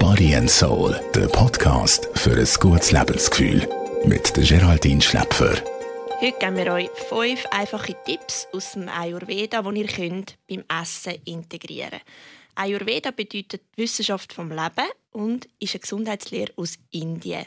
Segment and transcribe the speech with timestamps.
[0.00, 3.68] Body and Soul, der Podcast für ein gutes Lebensgefühl.
[4.04, 5.54] Mit der Geraldine Schläpfer.
[6.20, 11.14] Heute geben wir euch fünf einfache Tipps aus dem Ayurveda, die ihr könnt beim Essen
[11.24, 12.02] integrieren könnt.
[12.56, 17.46] Ayurveda bedeutet Wissenschaft vom Leben und ist eine Gesundheitslehre aus Indien.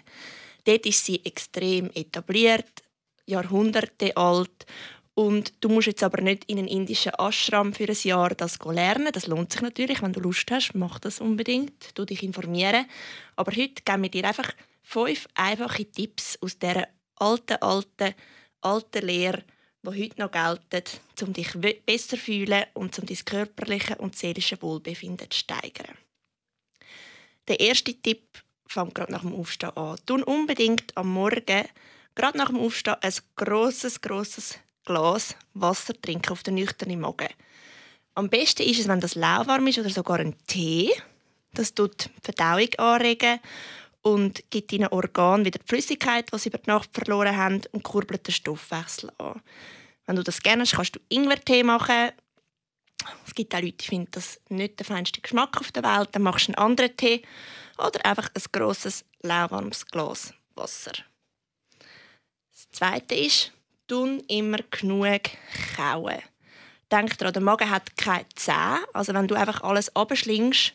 [0.64, 2.84] Dort ist sie extrem etabliert,
[3.25, 4.66] Jahrhunderte alt
[5.20, 9.11] und du musst jetzt aber nicht in einen indischen Ashram für ein Jahr das lernen.
[9.11, 11.97] Das lohnt sich natürlich, wenn du Lust hast, mach das unbedingt.
[11.97, 12.86] Du dich informieren.
[13.36, 16.87] Aber heute geben wir dir einfach fünf einfache Tipps aus dieser
[17.18, 18.15] alten, alten,
[18.61, 19.43] alten Lehre,
[19.83, 20.89] die heute noch gelten,
[21.21, 21.51] um dich
[21.86, 25.97] besser zu fühlen und um dein körperliche und seelische Wohlbefinden zu steigern.
[27.49, 29.97] Der erste Tipp fängt gerade nach dem Aufstehen an.
[30.05, 31.65] Tu unbedingt am Morgen,
[32.16, 37.30] gerade nach dem Aufstehen, ein grosses, grosses Glas Wasser trinken auf den nüchternen Magen.
[38.16, 40.92] Am besten ist es, wenn das lauwarm ist oder sogar ein Tee.
[41.53, 43.39] Das tut die Verdauung anregen
[44.02, 47.83] und gibt deinen Organen wieder die Flüssigkeit, die sie über die Nacht verloren haben, und
[47.83, 49.41] kurbelt den Stoffwechsel an.
[50.05, 52.11] Wenn du das gerne hast, kannst du Ingwertee machen.
[53.25, 56.09] Es gibt auch Leute, die finden das nicht der feinste Geschmack auf der Welt.
[56.11, 57.22] Dann machst du einen anderen Tee
[57.77, 60.94] oder einfach ein grosses, lauwarmes Glas Wasser.
[62.52, 63.53] Das Zweite ist,
[63.89, 65.21] tun immer genug
[65.75, 66.21] kauen.
[66.91, 68.79] Denk daran, der Magen hat keine Zähne.
[68.93, 70.73] Also wenn du einfach alles abschlingst,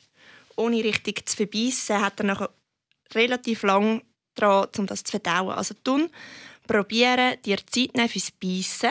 [0.56, 2.50] ohne richtig zu verbeissen, hat er nachher
[3.14, 4.02] relativ lang
[4.34, 5.54] dran, um das zu verdauen.
[5.54, 6.10] Also tun,
[6.66, 8.90] probieren, dir Zeit nehmen fürs Beißen.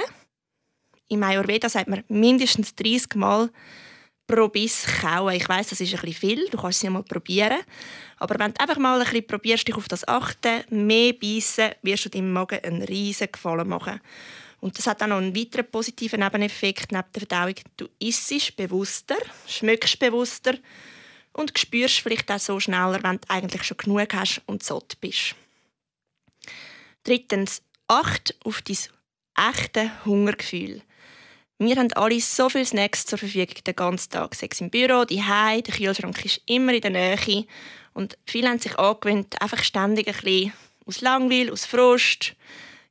[1.10, 3.50] Im Ayurveda sagt man mindestens 30 Mal
[4.28, 5.36] pro Biss kauen.
[5.36, 7.60] Ich weiß, das ist ein viel, du kannst es ja mal probieren.
[8.18, 12.06] Aber wenn du einfach mal ein bisschen probierst, dich auf das achten, mehr beißen, wirst
[12.06, 14.00] du deinem Magen einen riesen Gefallen machen.
[14.60, 17.56] Und das hat auch noch einen weiteren positiven Nebeneffekt neben der Verdauung.
[17.76, 20.54] Du isst bewusster, schmeckst bewusster
[21.34, 25.36] und spürst vielleicht auch so schneller, wenn du eigentlich schon genug hast und satt bist.
[27.04, 28.78] Drittens, acht auf dein
[29.36, 30.82] echte Hungergefühl.
[31.66, 34.36] Wir haben alle so viele Snacks zur Verfügung den ganzen Tag.
[34.36, 37.46] Sei im Büro, die der Kühlschrank ist immer in der Nähe.
[37.94, 40.52] Und viele haben sich angewöhnt, einfach ständig ein bisschen
[40.86, 42.36] aus Langweil, aus Frust,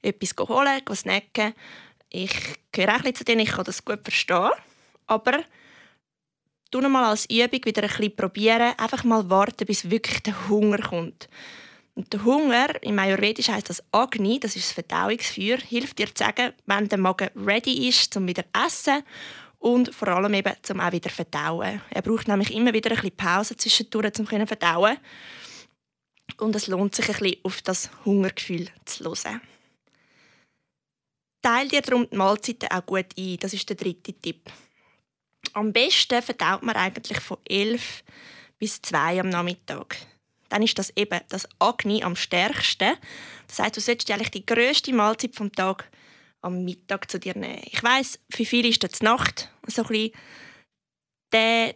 [0.00, 1.52] etwas holen, snacken.
[2.08, 2.32] Ich
[2.72, 4.52] gehöre auch zu denen, ich kann das gut verstehen.
[5.06, 5.44] Aber
[6.70, 10.78] tu mal als Übung wieder ein bisschen probieren, einfach mal warten, bis wirklich der Hunger
[10.78, 11.28] kommt.
[11.94, 16.24] Und der Hunger, im Ayurvedisch heißt das Agni, das ist das Verdauungsfeuer, hilft dir zu
[16.24, 19.02] sagen, wenn der Magen ready ist, zum wieder essen
[19.58, 21.82] und vor allem eben zum auch wieder verdauen.
[21.90, 24.96] Er braucht nämlich immer wieder ein bisschen Pause zwischendurch, um zu verdauen.
[26.38, 29.40] Und es lohnt sich ein bisschen auf das Hungergefühl zu hören.
[31.42, 33.36] Teil dir darum die Mahlzeiten auch gut ein.
[33.38, 34.50] Das ist der dritte Tipp.
[35.52, 38.02] Am besten verdaut man eigentlich von 11
[38.58, 39.96] bis 2 am Nachmittag
[40.52, 42.92] dann ist das eben das Agni am stärksten.
[43.48, 45.90] Das heißt, du solltest eigentlich die grösste Mahlzeit vom Tag
[46.42, 47.62] am Mittag zu dir nehmen.
[47.64, 50.10] Ich weiß, für viele ist das Nacht so ein bisschen
[51.32, 51.74] der,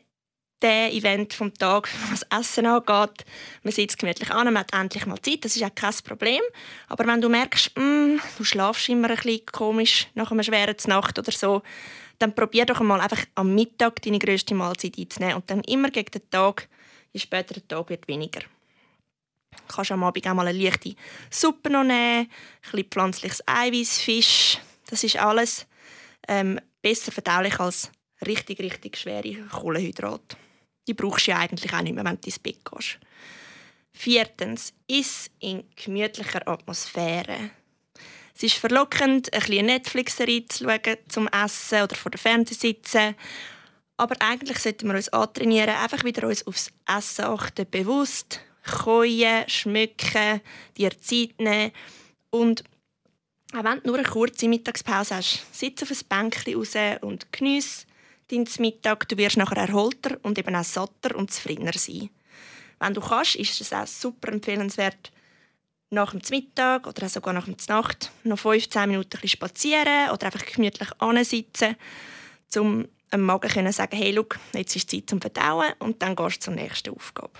[0.60, 3.24] der Event vom Tag, was Essen angeht.
[3.62, 6.42] Man sitzt gemütlich an, man hat endlich mal Zeit, das ist auch kein Problem.
[6.88, 11.18] Aber wenn du merkst, mm, du schlafst immer ein bisschen komisch nach einer schweren Nacht
[11.18, 11.62] oder so,
[12.18, 16.10] dann probier doch einmal einfach am Mittag deine grösste Mahlzeit einzunehmen und dann immer gegen
[16.10, 16.68] den Tag,
[17.14, 18.42] je später der Tag wird weniger.
[19.68, 20.94] Kannst am Abend auch mal eine leichte
[21.30, 22.28] Suppe noch nehmen, ein
[22.62, 24.58] bisschen pflanzliches Eiweiß, Fisch.
[24.88, 25.66] Das ist alles
[26.28, 27.90] ähm, besser verdaulich als
[28.26, 30.36] richtig, richtig schwere Kohlenhydrate.
[30.86, 32.98] Die brauchst du ja eigentlich auch nicht mehr, wenn du ins Bett gehst.
[33.92, 37.50] Viertens, iss in gemütlicher Atmosphäre.
[38.34, 40.66] Es ist verlockend, ein bisschen Netflix-Serie zu
[41.08, 43.14] zum Essen oder vor dem Fernseher sitzen.
[43.96, 50.40] Aber eigentlich sollten wir uns antrainieren, einfach wieder uns aufs Essen achten, bewusst käuen, schmücken,
[50.76, 51.72] dir Zeit nehmen
[52.30, 52.64] und
[53.54, 57.86] auch wenn du nur eine kurze Mittagspause hast, sitz auf ein Bänkchen raus und geniesse
[58.28, 59.08] deinen Mittag.
[59.08, 62.10] Du wirst nachher erholter und eben auch satter und zufriedener sein.
[62.80, 65.12] Wenn du kannst, ist es auch super empfehlenswert,
[65.90, 70.44] nach dem Mittag oder sogar nach der Nacht noch 15 Minuten ein spazieren oder einfach
[70.44, 71.76] gemütlich ansitzen,
[72.56, 76.38] um dem Magen zu sagen, hey, look, jetzt ist Zeit zum Verdauen und dann gehst
[76.38, 77.30] du zur nächsten Aufgabe.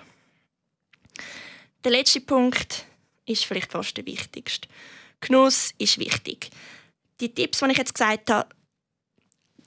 [1.87, 2.85] Der letzte Punkt
[3.27, 4.67] ist vielleicht fast der wichtigste.
[5.21, 6.51] Genuss ist wichtig.
[7.21, 8.49] Die Tipps, die ich jetzt gesagt habe,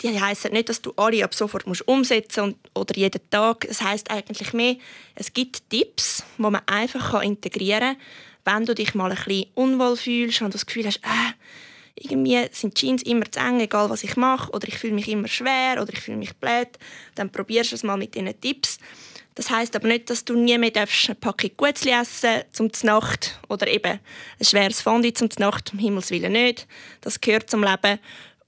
[0.01, 3.63] die heißen nicht, dass du alle ab sofort musst umsetzen musst oder jeden Tag.
[3.63, 4.75] Es heißt eigentlich mehr,
[5.15, 7.95] es gibt Tipps, die man einfach integrieren
[8.43, 11.33] kann, wenn du dich mal ein bisschen unwohl fühlst, du das Gefühl hast, äh,
[11.95, 15.29] irgendwie sind Jeans immer zu eng, egal was ich mache, oder ich fühle mich immer
[15.29, 16.67] schwer oder ich fühle mich blöd,
[17.15, 18.77] dann probierst du es mal mit diesen Tipps.
[19.39, 23.69] Das heißt aber nicht, dass du nie mehr eine Packung Gutzli essen zum Nacht oder
[23.69, 23.93] eben
[24.37, 26.67] ein schweres Fondue zum Nacht, um Himmels Willen nicht.
[26.99, 27.99] Das gehört zum Leben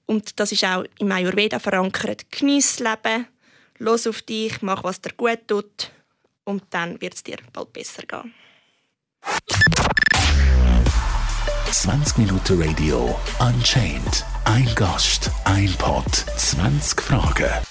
[0.04, 2.30] und das ist auch im Ayurveda verankert.
[2.30, 3.26] Genieß das Leben,
[3.78, 5.90] los auf dich, mach, was dir gut tut
[6.44, 8.34] und dann wird es dir bald besser gehen.
[11.70, 14.26] 20 Minuten Radio Unchained.
[14.44, 17.62] Ein Gast, ein Pod, 20 Fragen.